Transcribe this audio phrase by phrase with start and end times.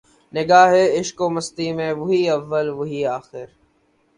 [0.33, 3.45] نگاہ عشق و مستی میں وہی اول وہی آخر